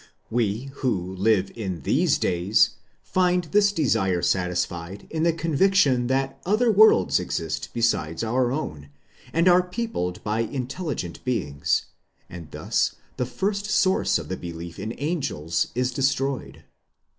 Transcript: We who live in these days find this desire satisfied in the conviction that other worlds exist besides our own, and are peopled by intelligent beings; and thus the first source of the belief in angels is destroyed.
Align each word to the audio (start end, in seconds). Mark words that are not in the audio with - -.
We 0.31 0.71
who 0.81 1.15
live 1.15 1.51
in 1.55 1.81
these 1.81 2.17
days 2.17 2.71
find 3.03 3.43
this 3.43 3.71
desire 3.71 4.23
satisfied 4.23 5.05
in 5.11 5.21
the 5.21 5.31
conviction 5.31 6.07
that 6.07 6.41
other 6.43 6.71
worlds 6.71 7.19
exist 7.19 7.69
besides 7.71 8.23
our 8.23 8.51
own, 8.51 8.89
and 9.31 9.47
are 9.47 9.61
peopled 9.61 10.23
by 10.23 10.39
intelligent 10.39 11.23
beings; 11.23 11.85
and 12.31 12.49
thus 12.49 12.95
the 13.17 13.27
first 13.27 13.67
source 13.67 14.17
of 14.17 14.27
the 14.27 14.37
belief 14.37 14.79
in 14.79 14.95
angels 14.97 15.67
is 15.75 15.91
destroyed. 15.91 16.63